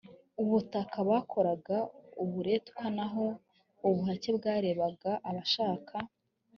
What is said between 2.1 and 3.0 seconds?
uburetwa